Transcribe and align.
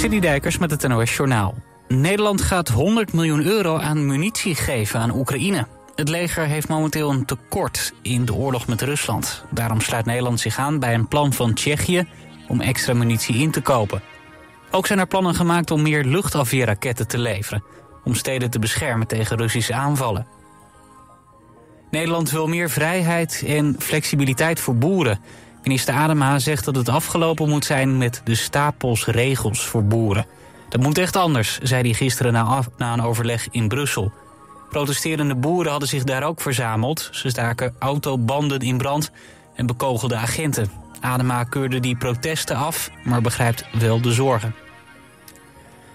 City 0.00 0.20
Dijkers 0.20 0.58
met 0.58 0.70
het 0.70 0.88
NOS 0.88 1.16
Journaal. 1.16 1.54
Nederland 1.88 2.40
gaat 2.40 2.68
100 2.68 3.12
miljoen 3.12 3.44
euro 3.44 3.78
aan 3.78 4.06
munitie 4.06 4.54
geven 4.54 5.00
aan 5.00 5.14
Oekraïne. 5.14 5.66
Het 5.94 6.08
leger 6.08 6.46
heeft 6.46 6.68
momenteel 6.68 7.10
een 7.10 7.24
tekort 7.24 7.92
in 8.02 8.24
de 8.24 8.34
oorlog 8.34 8.66
met 8.66 8.82
Rusland. 8.82 9.44
Daarom 9.50 9.80
sluit 9.80 10.04
Nederland 10.04 10.40
zich 10.40 10.58
aan 10.58 10.78
bij 10.78 10.94
een 10.94 11.08
plan 11.08 11.32
van 11.32 11.54
Tsjechië 11.54 12.08
om 12.48 12.60
extra 12.60 12.94
munitie 12.94 13.34
in 13.34 13.50
te 13.50 13.60
kopen. 13.60 14.02
Ook 14.70 14.86
zijn 14.86 14.98
er 14.98 15.06
plannen 15.06 15.34
gemaakt 15.34 15.70
om 15.70 15.82
meer 15.82 16.04
luchtafweerraketten 16.04 17.08
te 17.08 17.18
leveren... 17.18 17.64
om 18.04 18.14
steden 18.14 18.50
te 18.50 18.58
beschermen 18.58 19.06
tegen 19.06 19.36
Russische 19.36 19.74
aanvallen. 19.74 20.26
Nederland 21.90 22.30
wil 22.30 22.46
meer 22.46 22.70
vrijheid 22.70 23.44
en 23.46 23.76
flexibiliteit 23.78 24.60
voor 24.60 24.76
boeren. 24.76 25.20
Minister 25.62 25.94
Adema 25.94 26.38
zegt 26.38 26.64
dat 26.64 26.76
het 26.76 26.88
afgelopen 26.88 27.48
moet 27.48 27.64
zijn 27.64 27.98
met 27.98 28.20
de 28.24 28.34
stapels 28.34 29.06
regels 29.06 29.66
voor 29.66 29.84
boeren. 29.84 30.26
Dat 30.68 30.80
moet 30.80 30.98
echt 30.98 31.16
anders, 31.16 31.58
zei 31.62 31.82
hij 31.82 31.92
gisteren 31.92 32.32
na, 32.32 32.62
na 32.76 32.92
een 32.92 33.02
overleg 33.02 33.48
in 33.50 33.68
Brussel. 33.68 34.12
Protesterende 34.70 35.34
boeren 35.34 35.70
hadden 35.70 35.88
zich 35.88 36.04
daar 36.04 36.22
ook 36.22 36.40
verzameld. 36.40 37.08
Ze 37.12 37.28
staken 37.28 37.74
autobanden 37.78 38.60
in 38.60 38.78
brand 38.78 39.10
en 39.54 39.66
bekogelden 39.66 40.18
agenten. 40.18 40.70
Adema 41.00 41.44
keurde 41.44 41.80
die 41.80 41.96
protesten 41.96 42.56
af, 42.56 42.90
maar 43.04 43.20
begrijpt 43.20 43.64
wel 43.72 44.00
de 44.00 44.12
zorgen. 44.12 44.54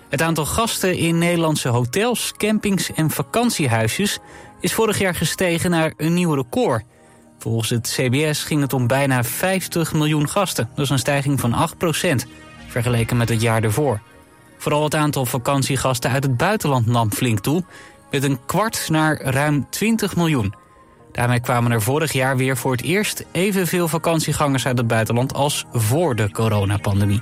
Het 0.10 0.22
aantal 0.22 0.46
gasten 0.46 0.98
in 0.98 1.18
Nederlandse 1.18 1.70
hotels, 1.70 2.34
campings 2.38 2.94
en 2.94 3.10
vakantiehuisjes... 3.12 4.20
is 4.60 4.74
vorig 4.74 5.00
jaar 5.00 5.16
gestegen 5.16 5.70
naar 5.70 5.94
een 5.98 6.14
nieuw 6.14 6.34
record. 6.34 6.84
Volgens 7.46 7.70
het 7.70 7.90
CBS 7.90 8.44
ging 8.44 8.62
het 8.62 8.74
om 8.74 8.88
bijna 8.88 9.24
50 9.24 9.94
miljoen 9.94 10.30
gasten. 10.30 10.70
Dat 10.76 10.86
is 10.86 10.90
een 10.90 11.00
stijging 11.00 11.40
van 11.40 11.70
8% 12.26 12.28
vergeleken 12.68 13.18
met 13.18 13.30
het 13.30 13.42
jaar 13.42 13.64
ervoor. 13.64 14.02
Vooral 14.58 14.84
het 14.84 14.96
aantal 14.96 15.26
vakantiegasten 15.26 16.12
uit 16.12 16.24
het 16.24 16.38
buitenland 16.38 16.86
nam 16.86 17.12
flink 17.12 17.40
toe... 17.40 17.64
met 18.12 18.24
een 18.24 18.40
kwart 18.46 18.88
naar 18.90 19.22
ruim 19.22 19.68
20 19.70 20.16
miljoen. 20.16 20.54
Daarmee 21.12 21.40
kwamen 21.40 21.72
er 21.72 21.82
vorig 21.82 22.12
jaar 22.12 22.38
weer 22.38 22.58
voor 22.58 22.72
het 22.72 22.82
eerst 22.82 23.26
evenveel 23.32 23.88
vakantiegangers 23.88 24.66
uit 24.66 24.78
het 24.78 24.88
buitenland 24.88 25.34
als 25.34 25.66
voor 25.72 26.16
de 26.16 26.32
coronapandemie. 26.32 27.22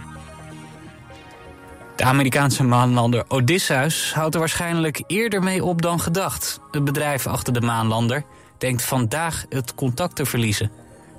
De 1.96 2.04
Amerikaanse 2.04 2.64
maanlander 2.64 3.26
Odysseus 3.28 4.14
houdt 4.14 4.34
er 4.34 4.40
waarschijnlijk 4.40 5.04
eerder 5.08 5.44
mee 5.44 5.64
op 5.64 5.82
dan 5.82 6.00
gedacht. 6.00 6.60
Het 6.72 6.84
bedrijf 6.84 7.28
achter 7.28 7.54
de 7.54 7.62
maanlander 7.62 8.24
denkt 8.58 8.84
vandaag 8.84 9.46
het 9.50 9.76
contact 9.76 10.16
te 10.16 10.26
verliezen. 10.26 10.72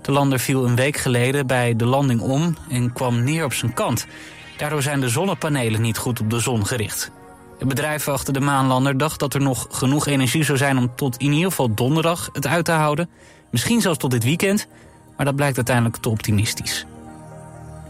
De 0.03 0.13
lander 0.13 0.39
viel 0.39 0.67
een 0.67 0.77
week 0.77 0.97
geleden 0.97 1.47
bij 1.47 1.77
de 1.77 1.85
landing 1.85 2.21
om 2.21 2.57
en 2.69 2.93
kwam 2.93 3.25
neer 3.25 3.45
op 3.45 3.53
zijn 3.53 3.75
kant. 3.75 4.07
Daardoor 4.57 4.83
zijn 4.83 5.01
de 5.01 5.09
zonnepanelen 5.09 5.81
niet 5.81 5.99
goed 5.99 6.21
op 6.21 6.31
de 6.31 6.41
zon 6.41 6.67
gericht. 6.67 7.11
Het 7.59 7.69
bedrijf 7.69 8.09
achter 8.09 8.33
de 8.33 8.41
maanlander 8.41 8.99
dacht 8.99 9.19
dat 9.19 9.35
er 9.35 9.41
nog 9.41 9.67
genoeg 9.71 10.07
energie 10.07 10.45
zou 10.45 10.59
zijn 10.59 10.79
om 10.79 10.95
tot 10.97 11.17
in 11.17 11.33
ieder 11.33 11.51
geval 11.51 11.75
donderdag 11.75 12.29
het 12.33 12.47
uit 12.47 12.65
te 12.65 12.73
houden. 12.73 13.09
Misschien 13.51 13.81
zelfs 13.81 13.99
tot 13.99 14.11
dit 14.11 14.25
weekend, 14.25 14.67
maar 15.17 15.27
dat 15.27 15.37
blijkt 15.37 15.57
uiteindelijk 15.57 15.97
te 15.97 16.09
optimistisch. 16.09 16.87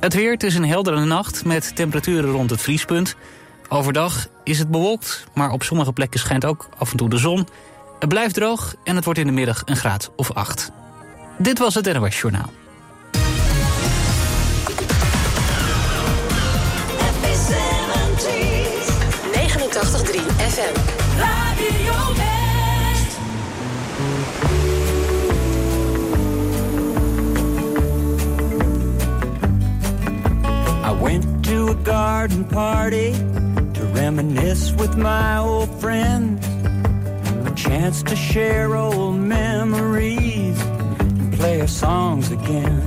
Het 0.01 0.15
weer, 0.15 0.33
het 0.33 0.43
is 0.43 0.55
een 0.55 0.67
heldere 0.67 1.05
nacht 1.05 1.45
met 1.45 1.77
temperaturen 1.77 2.31
rond 2.31 2.51
het 2.51 2.63
vriespunt. 2.63 3.17
Overdag 3.69 4.27
is 4.43 4.59
het 4.59 4.71
bewolkt, 4.71 5.27
maar 5.35 5.51
op 5.51 5.63
sommige 5.63 5.93
plekken 5.93 6.21
schijnt 6.21 6.45
ook 6.45 6.69
af 6.79 6.91
en 6.91 6.97
toe 6.97 7.09
de 7.09 7.19
zon. 7.19 7.47
Het 8.05 8.13
blijft 8.13 8.35
droog 8.35 8.75
en 8.83 8.97
het 8.97 9.05
wordt 9.05 9.21
in 9.21 9.27
de 9.27 9.33
middag 9.33 9.63
een 9.65 9.77
graad 9.77 10.11
of 10.17 10.33
8. 10.33 10.71
Dit 11.39 11.59
was 11.59 11.75
het 11.75 11.93
NOS 11.93 12.21
Journaal. 12.21 12.51
FM. 20.39 20.75
Radio 21.19 21.93
I 30.85 31.03
went 31.03 31.45
to 31.45 31.69
a 31.69 31.77
garden 31.83 32.47
party 32.47 33.13
to 33.73 33.87
reminisce 33.93 34.75
with 34.75 34.97
my 34.97 35.39
old 35.39 35.69
friends. 35.81 36.44
Chance 37.65 38.03
to 38.03 38.15
share 38.15 38.77
old 38.77 39.17
memories 39.17 40.61
and 40.61 41.33
play 41.33 41.63
our 41.63 41.67
songs 41.67 42.31
again. 42.31 42.79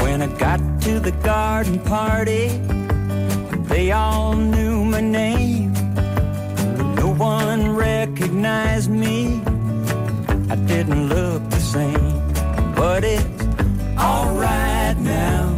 When 0.00 0.20
I 0.20 0.26
got 0.36 0.58
to 0.82 0.98
the 0.98 1.12
garden 1.22 1.78
party, 1.78 2.48
they 3.72 3.92
all 3.92 4.34
knew 4.34 4.82
my 4.82 5.00
name 5.00 5.72
but 5.74 6.86
No 6.96 7.14
one 7.14 7.76
recognized 7.76 8.90
me. 8.90 9.40
I 10.50 10.56
didn't 10.56 11.08
look 11.08 11.48
the 11.48 11.60
same, 11.60 12.74
but 12.74 13.04
it's 13.04 13.44
alright 13.96 14.98
now. 14.98 15.54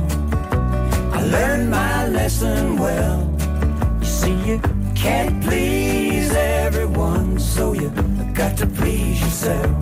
I 1.15 1.25
learned 1.25 1.71
my 1.71 2.07
lesson 2.09 2.77
well. 2.77 3.19
You 4.01 4.07
see, 4.07 4.37
you 4.45 4.61
can't 4.95 5.43
please 5.43 6.00
everyone, 6.37 7.39
so 7.39 7.73
you 7.73 7.91
got 8.35 8.57
to 8.59 8.67
please 8.67 9.21
yourself. 9.21 9.77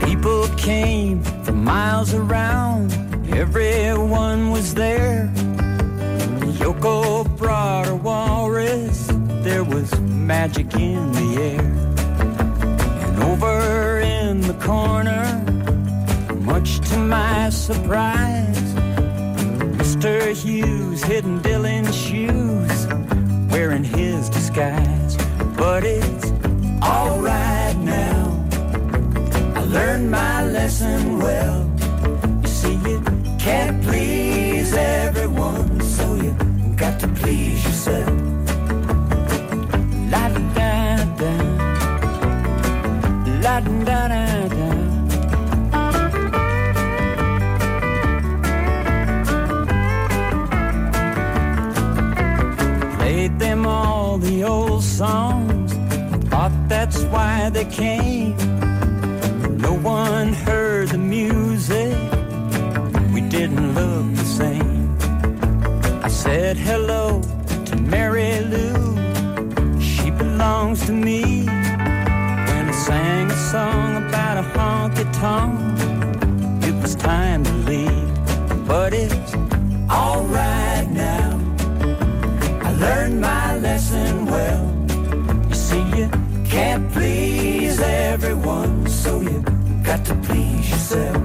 People 0.00 0.48
came 0.56 1.22
from 1.44 1.64
miles 1.64 2.14
around, 2.14 2.92
everyone 3.32 4.50
was 4.50 4.74
there. 4.74 5.30
Yoko 6.60 7.24
brought 7.36 7.88
a 7.88 7.94
walrus, 7.94 9.08
there 9.42 9.64
was 9.64 9.98
magic 10.00 10.74
in 10.74 11.12
the 11.12 11.42
air. 11.42 11.60
And 13.04 13.22
over 13.22 14.00
in 14.00 14.40
the 14.40 14.54
corner, 14.54 15.24
much 16.40 16.80
to 16.90 16.98
my 16.98 17.50
surprise, 17.50 18.60
Mr. 19.80 20.32
Hughes 20.32 21.02
hidden 21.04 21.40
Dylan's 21.40 21.94
shoes, 21.94 22.86
wearing 23.54 23.84
his 23.84 24.28
disguise. 24.28 25.16
But 25.56 25.84
it's 25.84 26.26
alright 26.82 27.76
now. 27.76 28.44
I 29.54 29.60
learned 29.76 30.10
my 30.10 30.44
lesson 30.44 31.20
well. 31.20 31.60
You 32.42 32.48
see, 32.48 32.74
you 32.88 33.00
can't 33.38 33.80
please 33.84 34.74
everyone, 34.74 35.80
so 35.80 36.16
you 36.16 36.32
got 36.74 36.98
to 37.02 37.08
please 37.20 37.64
yourself. 37.64 38.10
La 40.12 40.24
da 40.34 40.40
da 40.56 41.04
da 43.44 44.08
da. 44.08 44.13
Played 53.24 53.38
them 53.38 53.66
all 53.66 54.18
the 54.18 54.44
old 54.44 54.84
songs. 54.84 55.72
Thought 56.28 56.52
that's 56.68 57.04
why 57.04 57.48
they 57.48 57.64
came. 57.64 58.36
No 59.56 59.72
one 59.72 60.34
heard 60.34 60.88
the 60.88 60.98
music. 60.98 61.96
We 63.14 63.22
didn't 63.22 63.74
look 63.74 64.14
the 64.14 64.26
same. 64.26 64.98
I 66.04 66.08
said 66.08 66.58
hello 66.58 67.22
to 67.64 67.76
Mary 67.76 68.40
Lou. 68.40 69.80
She 69.80 70.10
belongs 70.10 70.84
to 70.84 70.92
me 70.92 71.46
When 71.46 72.68
I 72.68 72.72
sang 72.72 73.30
a 73.30 73.36
song 73.52 74.06
about 74.06 74.36
a 74.36 74.46
honky 74.54 75.06
tonk. 75.18 76.62
It 76.62 76.74
was 76.82 76.94
time 76.94 77.42
to 77.42 77.52
leave, 77.70 78.66
but 78.66 78.92
it's 78.92 79.43
learned 82.84 83.20
my 83.20 83.56
lesson 83.58 84.26
well. 84.26 84.64
You 85.48 85.54
see, 85.54 85.84
you 85.98 86.08
can't 86.44 86.84
please 86.92 87.80
everyone, 87.80 88.86
so 88.86 89.20
you 89.20 89.38
got 89.82 90.04
to 90.08 90.14
please 90.26 90.70
yourself. 90.70 91.22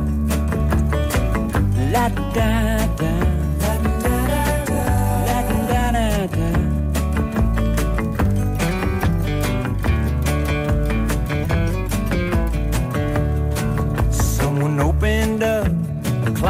La 1.94 2.10
da 2.10 2.88
da. 2.98 3.20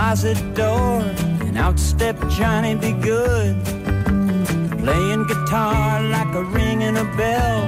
closet 0.10 0.54
door, 0.56 1.02
and 1.46 1.58
out 1.58 1.80
stepped 1.80 2.28
Johnny 2.30 2.76
B. 2.76 2.94
Goode, 2.94 3.56
playing 4.90 5.24
guitar 5.26 6.02
like 6.02 6.34
a 6.34 6.44
ringing 6.44 6.98
a 6.98 7.08
bell, 7.16 7.62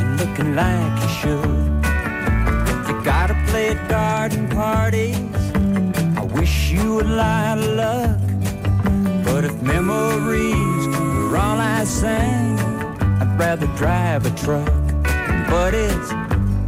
and 0.00 0.18
looking 0.20 0.54
like 0.54 0.94
you 1.02 1.10
should. 1.20 1.68
You 2.86 2.94
gotta 3.12 3.36
play 3.48 3.66
at 3.74 3.80
garden 3.88 4.48
parties. 4.48 5.42
I 6.20 6.22
wish 6.38 6.70
you 6.70 7.02
a 7.02 7.06
lot 7.22 7.58
of 7.58 7.70
luck, 7.82 8.28
but 9.26 9.44
if 9.44 9.56
memories 9.60 10.84
were 10.96 11.36
all 11.36 11.58
I 11.76 11.84
sang, 11.84 12.58
I'd 13.20 13.38
rather 13.38 13.68
drive 13.82 14.24
a 14.24 14.32
truck, 14.42 14.72
but 15.52 15.74
it's 15.74 16.10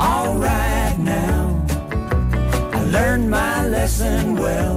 alright 0.08 0.98
now. 0.98 1.42
I 2.78 2.80
learned 2.96 3.30
my 3.30 3.66
lesson 3.66 4.36
well. 4.44 4.76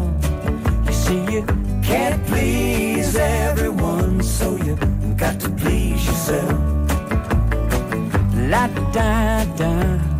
You 0.86 0.94
see, 0.94 1.22
you 1.34 1.44
can't 1.90 2.26
please 2.26 3.18
everyone, 3.18 4.24
so 4.24 4.56
you 4.56 4.78
got 5.24 5.40
to 5.40 5.50
please 5.52 6.06
yourself. 6.06 6.60
La 8.52 8.68
da 8.92 9.46
da. 9.58 10.13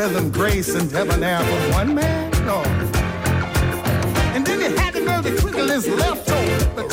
rhythm, 0.00 0.30
grace, 0.30 0.74
and 0.74 0.90
debonair 0.90 1.40
from 1.40 1.72
one 1.72 1.94
man? 1.94 2.30
No. 2.46 2.62
And 4.34 4.46
then 4.46 4.58
he 4.60 4.74
had 4.74 4.94
to 4.94 5.04
know 5.04 5.20
the 5.20 5.36
twinkle 5.36 5.68
his 5.68 5.86
left 5.88 6.26
toe, 6.26 6.72
but 6.74 6.88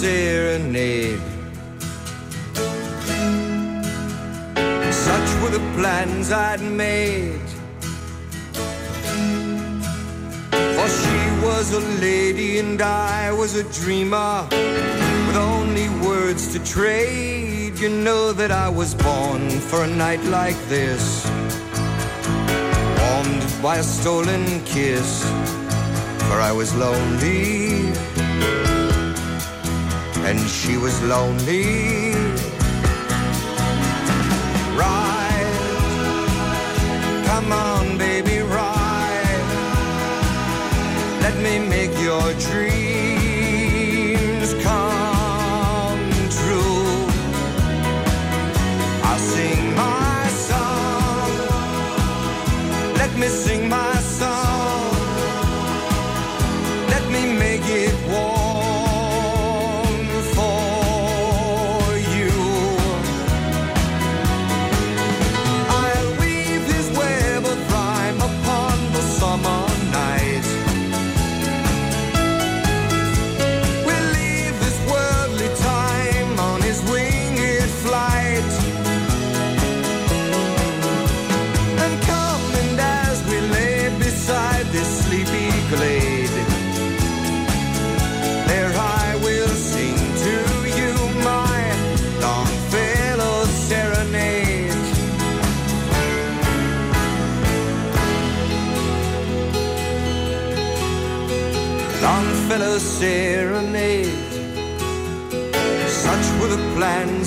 serenade. 0.00 1.20
Such 4.90 5.30
were 5.42 5.52
the 5.58 5.64
plans 5.76 6.32
I'd 6.32 6.62
made. 6.62 7.48
For 10.76 10.88
she 11.00 11.20
was 11.46 11.66
a 11.74 11.82
lady 12.00 12.60
and 12.60 12.80
I 12.80 13.30
was 13.32 13.56
a 13.56 13.64
dreamer 13.80 14.48
with 15.26 15.36
only 15.36 15.88
words 16.08 16.50
to 16.54 16.58
trade. 16.64 17.78
You 17.78 17.90
know 17.90 18.32
that 18.32 18.50
I 18.50 18.70
was 18.70 18.94
born 18.94 19.50
for 19.50 19.84
a 19.84 19.90
night 20.04 20.24
like 20.24 20.58
this, 20.68 21.04
warmed 23.00 23.52
by 23.62 23.76
a 23.76 23.82
stolen 23.82 24.44
kiss, 24.64 25.10
for 26.26 26.38
I 26.50 26.52
was 26.52 26.74
lonely 26.74 27.90
and 30.24 30.40
she 30.48 30.76
was 30.76 31.02
lonely. 31.02 32.09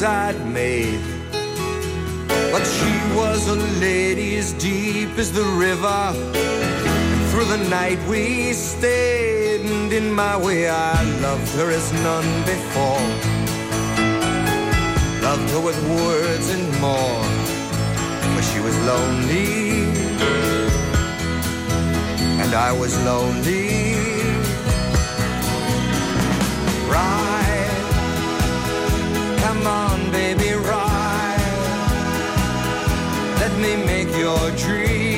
I'd 0.04 0.46
made. 0.46 1.00
But 2.52 2.66
she 2.66 2.94
was 3.16 3.48
a 3.48 3.56
lady 3.80 4.36
as 4.38 4.54
deep 4.54 5.18
as 5.18 5.32
the 5.32 5.44
river. 5.44 6.02
And 7.14 7.22
through 7.32 7.46
the 7.46 7.70
night 7.70 8.00
we 8.08 8.54
stayed, 8.54 9.62
and 9.62 9.92
in 9.94 10.12
my 10.14 10.36
way 10.38 10.70
I 10.70 11.04
loved 11.22 11.50
her 11.56 11.70
as 11.72 11.92
none 12.08 12.32
before. 12.44 13.04
Loved 15.22 15.50
her 15.52 15.62
with 15.62 15.80
words 15.90 16.50
and 16.50 16.68
more, 16.82 17.24
for 18.36 18.42
she 18.50 18.60
was 18.60 18.78
lonely. 18.86 19.84
And 22.42 22.54
I 22.54 22.72
was 22.72 22.94
lonely. 23.06 23.96
Right 26.90 27.33
Me 33.62 33.76
make 33.86 34.10
your 34.18 34.52
dream. 34.52 35.13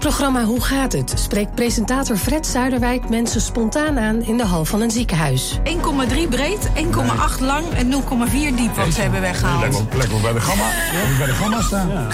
Programma 0.00 0.44
Hoe 0.44 0.60
gaat 0.60 0.92
het? 0.92 1.12
spreekt 1.16 1.54
presentator 1.54 2.16
Fred 2.16 2.46
Zuiderwijk 2.46 3.08
mensen 3.08 3.40
spontaan 3.40 3.98
aan 3.98 4.22
in 4.22 4.36
de 4.36 4.44
hal 4.44 4.64
van 4.64 4.80
een 4.80 4.90
ziekenhuis. 4.90 5.58
1,3 5.64 6.28
breed, 6.28 6.68
1,8 6.74 7.40
lang 7.40 7.64
en 7.74 7.90
0,4 7.92 8.54
diep 8.56 8.74
wat 8.76 8.92
ze 8.94 9.00
hebben 9.00 9.20
weggehaald. 9.20 9.84
lijkt 9.96 10.12
me 10.12 10.20
bij 10.20 10.32
de 10.32 10.40
gamma. 10.40 10.64
Moet 10.64 11.10
ik 11.10 11.16
bij 11.18 11.26
de 11.26 11.32
gamma 11.32 11.60
staan. 11.62 12.08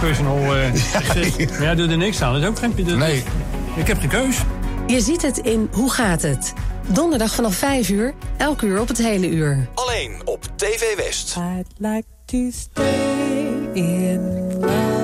personal. 0.00 0.36
eh 0.56 0.72
maar 1.50 1.62
ja, 1.62 1.74
doe 1.74 1.88
er 1.88 1.96
niks 1.96 2.22
aan. 2.22 2.32
Dat 2.32 2.42
is 2.42 2.48
ook 2.48 2.58
geen. 2.58 2.72
dat- 2.86 2.96
Nee. 2.96 3.22
Ik 3.76 3.86
heb 3.86 3.98
geen 4.00 4.08
keus. 4.08 4.36
Je 4.86 5.00
ziet 5.00 5.22
het 5.22 5.38
in 5.38 5.68
Hoe 5.72 5.90
gaat 5.92 6.22
het? 6.22 6.52
Donderdag 6.86 7.34
vanaf 7.34 7.54
5 7.54 7.88
uur, 7.88 8.14
elk 8.36 8.62
uur 8.62 8.80
op 8.80 8.88
het 8.88 8.98
hele 8.98 9.28
uur. 9.28 9.68
Alleen 9.74 10.20
op 10.24 10.44
TV 10.56 10.96
West. 10.96 11.36
I'd 11.58 11.66
like 11.78 12.04
to 12.24 12.38
stay 12.50 13.68
in 13.72 14.20
love 14.60 15.03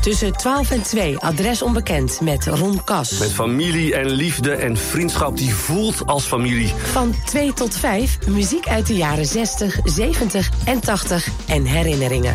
Tussen 0.00 0.32
12 0.32 0.70
en 0.70 0.82
2 0.82 1.18
adres 1.18 1.62
onbekend 1.62 2.20
met 2.20 2.46
Ron 2.46 2.84
Kas. 2.84 3.18
Met 3.18 3.32
familie 3.32 3.94
en 3.94 4.10
liefde 4.10 4.52
en 4.52 4.76
vriendschap 4.76 5.36
die 5.36 5.54
voelt 5.54 6.06
als 6.06 6.24
familie. 6.24 6.72
Van 6.92 7.14
2 7.24 7.52
tot 7.52 7.76
5 7.76 8.18
muziek 8.28 8.68
uit 8.68 8.86
de 8.86 8.94
jaren 8.94 9.26
60, 9.26 9.78
70 9.84 10.50
en 10.64 10.80
80 10.80 11.28
en 11.46 11.64
herinneringen. 11.64 12.34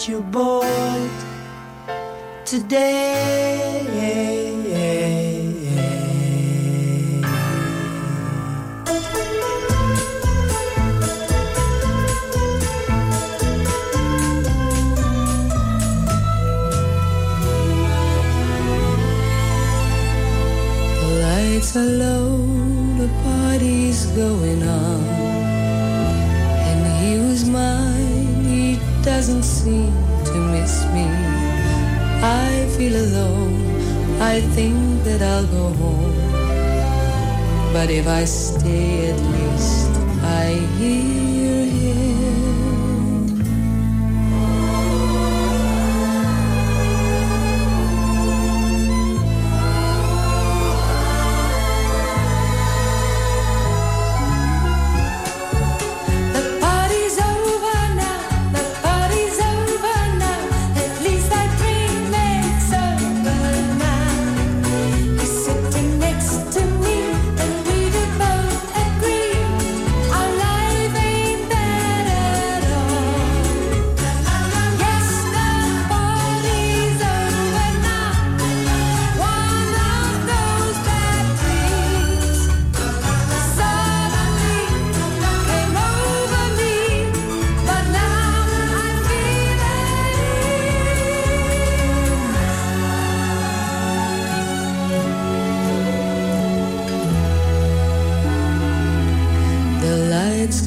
That 0.00 0.08
you 0.08 0.22
bought 0.22 1.10
today. 2.46 3.84
The 20.98 21.10
lights 21.22 21.76
are 21.76 21.84
low, 21.84 22.38
the 22.96 23.08
party's 23.22 24.06
going 24.06 24.62
on. 24.62 25.09
Doesn't 29.16 29.42
seem 29.42 29.92
to 30.24 30.34
miss 30.54 30.84
me. 30.94 31.06
I 32.22 32.68
feel 32.76 32.94
alone, 32.94 33.56
I 34.20 34.40
think 34.54 34.78
that 35.02 35.20
I'll 35.20 35.48
go 35.58 35.66
home. 35.82 36.14
But 37.72 37.90
if 37.90 38.06
I 38.06 38.24
stay, 38.24 39.10
at 39.10 39.20
least 39.34 39.92
I 40.22 40.46
hear 40.78 41.29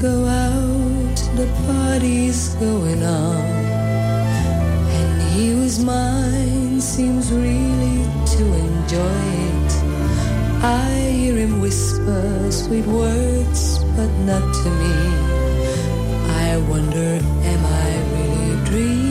go 0.03 0.25
out, 0.25 1.17
the 1.37 1.47
party's 1.65 2.55
going 2.55 3.01
on, 3.03 3.39
and 4.99 5.21
he 5.31 5.55
was 5.55 5.81
mine. 5.81 6.81
Seems 6.81 7.31
really 7.31 8.03
to 8.35 8.43
enjoy 8.65 9.21
it. 9.53 9.71
I 10.61 10.89
hear 11.17 11.37
him 11.37 11.61
whisper 11.61 12.51
sweet 12.51 12.85
words, 12.85 13.81
but 13.95 14.11
not 14.29 14.45
to 14.61 14.69
me. 14.81 14.95
I 16.47 16.57
wonder, 16.69 17.09
am 17.51 17.65
I 17.65 17.89
really 18.13 18.65
dreaming? 18.65 19.02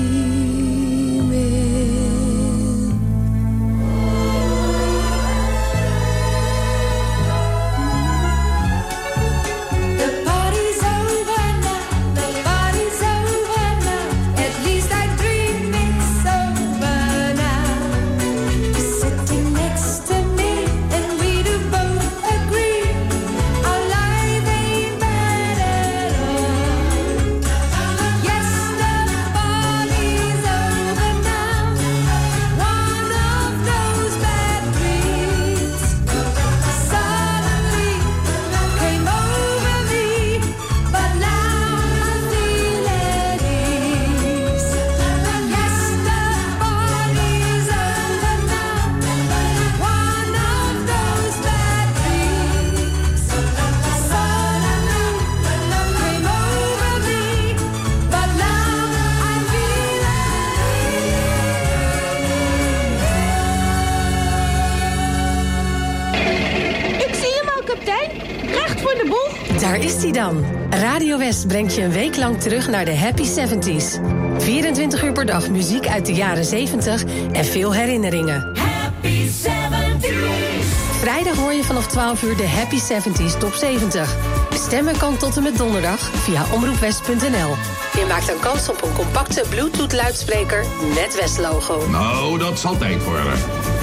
Terug 72.42 72.68
naar 72.68 72.84
de 72.84 72.96
Happy 72.96 73.24
70s. 73.24 74.00
24 74.38 75.02
uur 75.02 75.12
per 75.12 75.26
dag 75.26 75.48
muziek 75.48 75.86
uit 75.86 76.06
de 76.06 76.14
jaren 76.14 76.44
70 76.44 77.04
en 77.32 77.44
veel 77.44 77.74
herinneringen. 77.74 78.56
Happy 78.58 79.26
70s. 79.26 80.66
Vrijdag 80.98 81.36
hoor 81.36 81.52
je 81.52 81.64
vanaf 81.64 81.86
12 81.86 82.22
uur 82.22 82.36
de 82.36 82.48
Happy 82.48 82.78
70s 82.78 83.38
Top 83.38 83.54
70. 83.54 84.41
Stemmen 84.72 84.98
kan 84.98 85.16
tot 85.16 85.36
en 85.36 85.42
met 85.42 85.56
donderdag 85.56 86.00
via 86.00 86.44
omroepwest.nl. 86.52 87.54
Je 87.94 88.04
maakt 88.08 88.26
dan 88.26 88.38
kans 88.40 88.68
op 88.68 88.82
een 88.82 88.92
compacte 88.92 89.44
Bluetooth-luidspreker 89.48 90.64
met 90.94 91.16
West-logo. 91.20 91.88
Nou, 91.88 92.38
dat 92.38 92.58
zal 92.58 92.76
tijd 92.76 93.04
worden. 93.04 93.32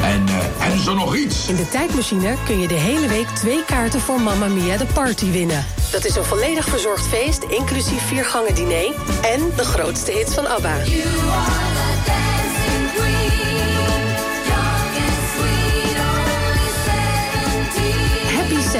En, 0.01 0.27
eh, 0.27 0.65
en 0.65 0.73
is 0.73 0.85
er 0.85 0.95
nog 0.95 1.15
iets? 1.15 1.47
In 1.47 1.55
de 1.55 1.69
tijdmachine 1.69 2.35
kun 2.45 2.59
je 2.59 2.67
de 2.67 2.73
hele 2.73 3.07
week 3.07 3.27
twee 3.27 3.65
kaarten 3.65 3.99
voor 3.99 4.21
Mamma 4.21 4.47
Mia 4.47 4.77
de 4.77 4.85
Party 4.85 5.31
winnen. 5.31 5.65
Dat 5.91 6.05
is 6.05 6.15
een 6.15 6.23
volledig 6.23 6.65
verzorgd 6.65 7.07
feest, 7.07 7.43
inclusief 7.43 8.07
vier 8.07 8.25
gangen 8.25 8.55
diner... 8.55 8.93
en 9.21 9.51
de 9.55 9.63
grootste 9.63 10.11
hits 10.11 10.33
van 10.33 10.47
ABBA. 10.47 10.75
Happy 10.75 12.38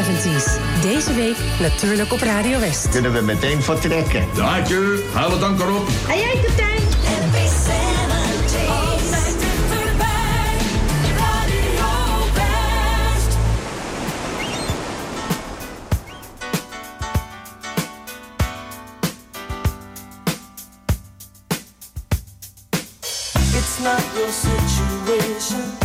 70s. 0.04 0.82
Deze 0.82 1.14
week 1.14 1.38
natuurlijk 1.60 2.14
op 2.14 2.20
Radio 2.20 2.60
West. 2.60 2.90
Kunnen 2.90 3.14
we 3.14 3.22
meteen 3.22 3.62
vertrekken? 3.62 4.26
Daadje, 4.36 5.04
haal 5.14 5.32
het 5.32 5.44
anker 5.44 5.76
op. 5.76 5.88
En 6.10 6.18
jij, 6.18 6.32
kapitein? 6.34 6.82
Happy 7.04 7.48
70s. 7.48 8.70
Altijd 8.70 9.36
dichterbij. 9.40 10.58
Radio 11.18 12.34
West. 12.34 13.38
It's 23.54 23.80
not 23.84 24.02
your 24.16 24.32
situation. 24.32 25.79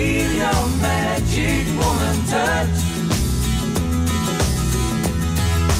feel 0.00 0.32
your 0.44 0.66
magic 0.80 1.64
woman 1.80 2.16
touch. 2.32 2.78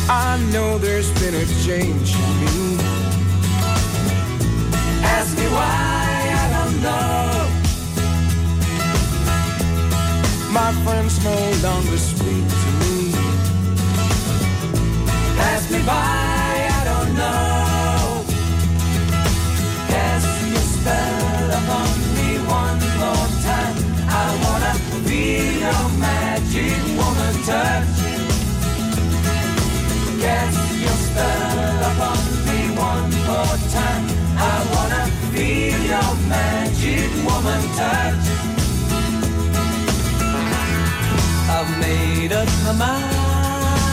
I 0.08 0.30
know 0.52 0.78
there's 0.78 1.10
been 1.20 1.34
a 1.44 1.46
change 1.66 2.10
in 2.24 2.32
me. 2.42 2.56
Ask 5.16 5.30
me 5.40 5.46
why, 5.56 6.12
I 6.42 6.46
don't 6.56 6.76
know. 6.86 7.28
My 10.58 10.70
friends 10.84 11.14
no 11.30 11.38
longer 11.66 11.98
speak 12.12 12.44
to 12.62 12.70
me. 12.80 12.96
Pass 15.38 15.70
me 15.72 15.80
by. 15.86 16.19
magic 36.30 37.10
woman 37.26 37.62
touch. 37.78 38.26
I've 41.56 41.70
made 41.80 42.32
up 42.32 42.48
my 42.64 42.72
mind 42.86 43.90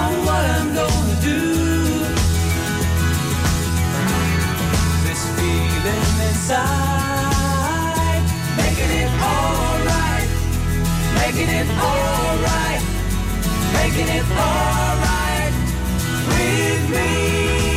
on 0.00 0.12
what 0.26 0.44
I'm 0.56 0.68
gonna 0.80 1.16
do. 1.32 1.42
This 5.04 5.22
feeling 5.36 6.14
inside, 6.28 7.44
making 8.60 8.92
it 9.02 9.10
alright, 9.32 10.28
making 11.20 11.50
it 11.60 11.68
alright, 11.90 12.82
making 13.78 14.08
it 14.18 14.26
alright 14.48 15.54
with 16.28 16.84
me. 16.94 17.75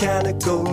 mechanical 0.00 0.67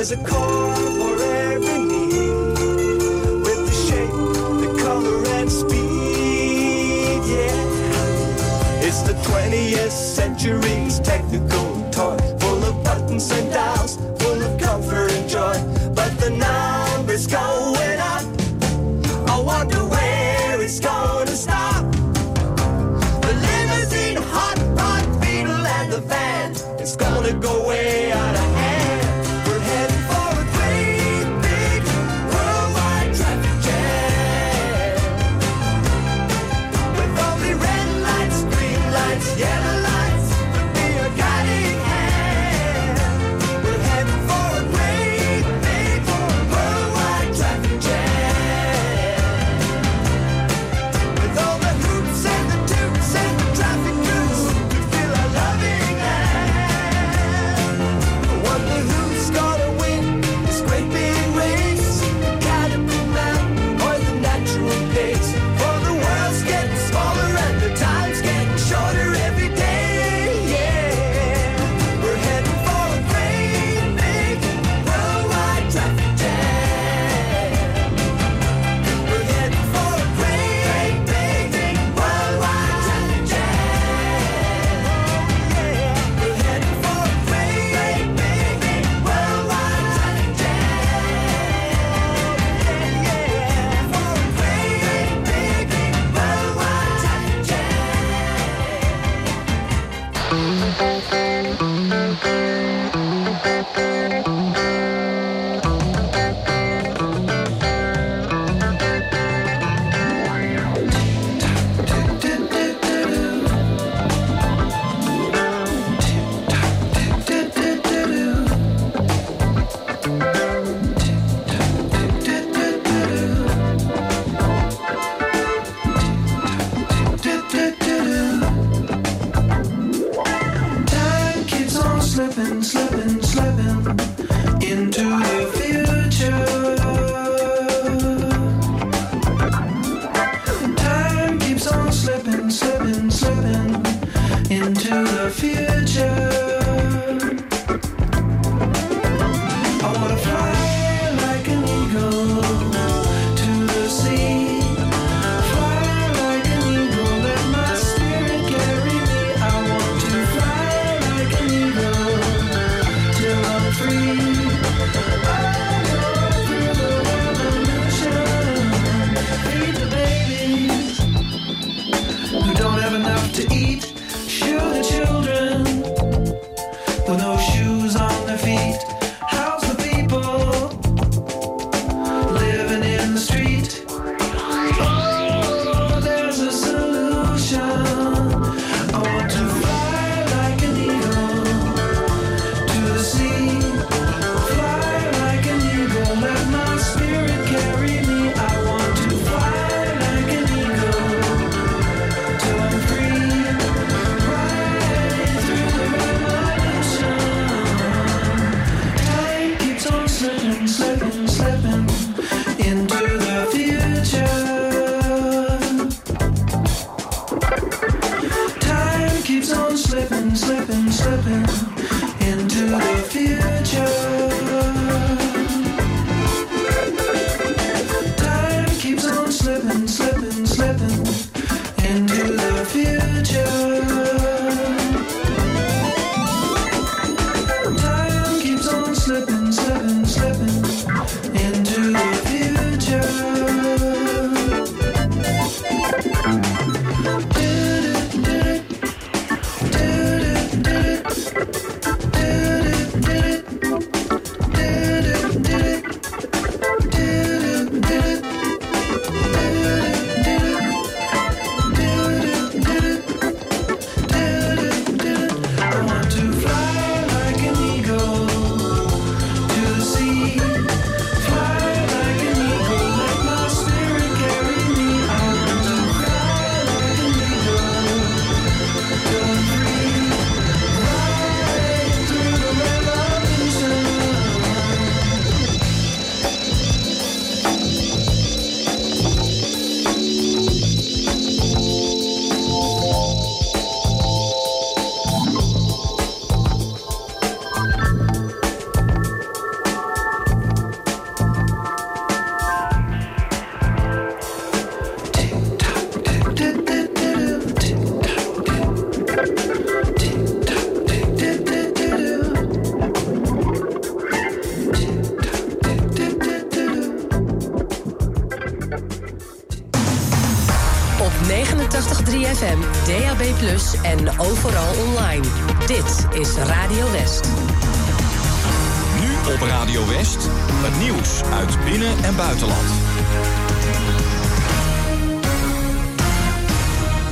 There's 0.00 0.12
a 0.12 0.24
car 0.24 0.74
for 0.96 1.22
every 1.22 1.78
need 1.78 2.22
with 3.44 3.60
the 3.66 3.76
shape, 3.86 4.08
the 4.62 4.82
color, 4.82 5.26
and 5.36 5.52
speed. 5.52 7.20
Yeah, 7.28 8.80
it's 8.80 9.02
the 9.02 9.12
20th 9.12 9.90
century's 9.90 11.00
technical 11.00 11.86
toy 11.90 12.16
full 12.38 12.64
of 12.64 12.82
buttons 12.82 13.30
and 13.30 13.52
dials. 13.52 13.99